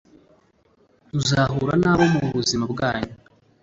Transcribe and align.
muzahura 1.11 1.73
na 1.83 1.93
bo 1.97 2.05
mu 2.13 2.19
buzima 2.35 2.65
bwanyu 2.73 3.13